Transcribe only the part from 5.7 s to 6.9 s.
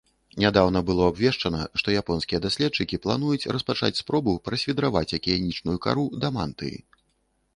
кару да мантыі.